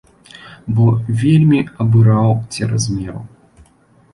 Бо 0.77 0.85
вельмі 1.23 1.61
абыраў 1.85 2.31
цераз 2.57 2.83
меру. 2.95 3.21